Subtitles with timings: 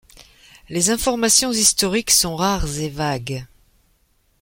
[0.69, 3.45] Les informations historiques sont rares et vagues.